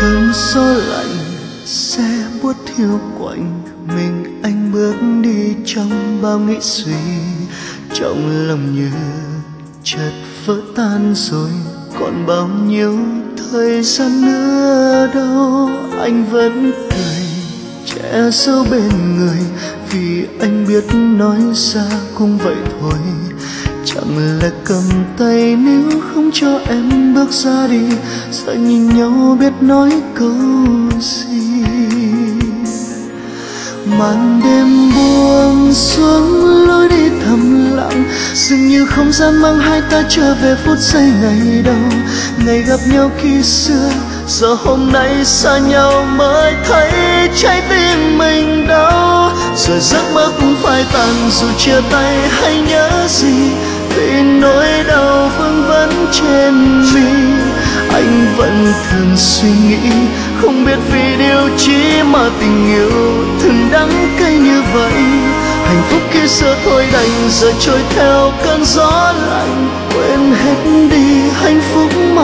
[0.00, 1.16] cơn gió lạnh
[1.64, 3.62] xe buốt thiêu quạnh
[3.96, 6.92] mình anh bước đi trong bao nghĩ suy.
[7.92, 8.90] Trong lòng như
[9.82, 10.12] chợt
[10.46, 11.50] vỡ tan rồi,
[12.00, 12.98] còn bao nhiêu
[13.36, 15.68] thời gian nữa đâu,
[16.00, 17.26] anh vẫn cười,
[17.86, 19.38] che giấu bên người.
[19.90, 22.98] Vì anh biết nói ra cũng vậy thôi
[23.94, 24.82] chẳng lẽ cầm
[25.18, 27.96] tay, nếu không cho em bước ra đi
[28.32, 30.32] sợ nhìn nhau biết nói câu
[31.00, 31.64] gì.
[33.98, 38.04] Màn đêm buông xuống, lối đi thầm lặng,
[38.34, 42.00] dường như không gian mang hai ta trở về phút giây ngày đầu.
[42.46, 43.90] Ngày gặp nhau khi xưa,
[44.26, 46.90] giờ hôm nay xa nhau mới thấy
[47.36, 49.32] trái tim mình đau.
[49.56, 53.50] Rồi giấc mơ cũng phai tàn, dù chia tay hay nhớ gì
[53.96, 57.10] vì nỗi đau vương vấn trên mi,
[57.92, 59.90] anh vẫn thường suy nghĩ.
[60.42, 62.90] Không biết vì điều chi mà tình yêu
[63.42, 64.92] thường đắng cay như vậy.
[65.64, 69.68] Hạnh phúc khi xưa thôi đành giờ trôi theo cơn gió lạnh.
[69.94, 72.19] Quên hết đi hạnh phúc mà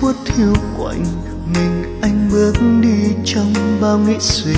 [0.00, 1.04] buốt hiu quạnh,
[1.54, 4.54] mình anh bước đi trong bao nghĩ suy.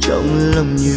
[0.00, 0.96] Trong lòng như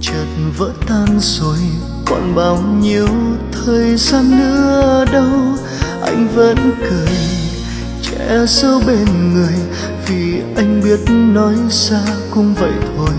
[0.00, 0.26] chợt
[0.58, 1.58] vỡ tan rồi,
[2.06, 3.06] còn bao nhiêu
[3.52, 5.56] thời gian nữa đâu.
[6.02, 6.56] Anh vẫn
[6.90, 7.16] cười,
[8.02, 9.54] che giấu bên người,
[10.06, 13.14] vì anh biết nói ra cũng vậy thôi.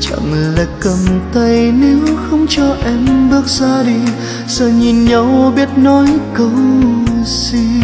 [0.00, 0.98] Chẳng lẽ cầm
[1.34, 1.98] tay nếu
[2.30, 4.12] không cho em bước ra đi,
[4.48, 6.50] giờ nhìn nhau biết nói câu
[7.24, 7.80] gì?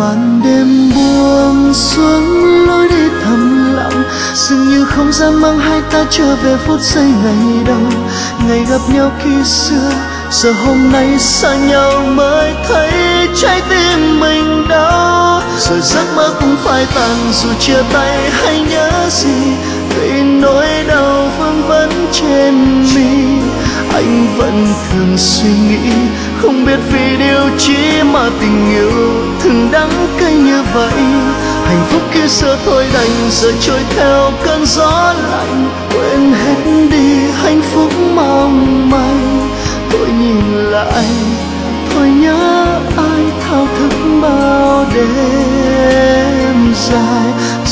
[0.00, 2.24] Màn đêm buông xuống
[2.66, 4.02] lối đi thầm lặng.
[4.34, 8.02] Dường như không gian mang hai ta trở về phút giây ngày đầu.
[8.48, 9.90] Ngày gặp nhau khi xưa,
[10.30, 12.90] giờ hôm nay xa nhau mới thấy
[13.34, 18.90] trái tim mình đau rồi giấc mơ cũng phai tàn, dù chia tay hay nhớ
[19.10, 19.42] gì,
[19.96, 23.39] vì nỗi đau vương vấn trên mi
[23.94, 25.90] anh vẫn thường suy nghĩ,
[26.42, 28.90] không biết vì điều chi mà tình yêu
[29.40, 31.02] thường đắng cay như vậy.
[31.64, 35.70] Hạnh phúc kia xưa thôi đành, giờ trôi theo cơn gió lạnh.
[35.94, 39.48] Quên hết đi hạnh phúc mong manh.
[39.92, 41.04] Tôi nhìn lại,
[41.94, 45.29] thôi nhớ ai thao thức bao đêm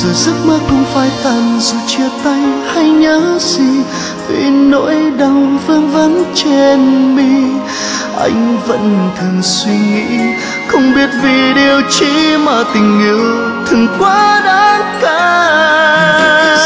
[0.03, 2.41] rồi giấc mơ cũng phai tàn dù chia tay,
[2.75, 3.83] hay nhớ gì?
[4.29, 7.59] Vì nỗi đau vương vấn trên mi,
[8.19, 10.19] anh vẫn thường suy nghĩ.
[10.69, 13.19] Không biết vì điều chi mà tình yêu
[13.67, 16.58] thường quá đáng cay